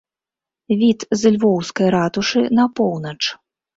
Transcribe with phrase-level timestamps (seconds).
[0.79, 3.19] Від з львоўскай ратушы на поўнач.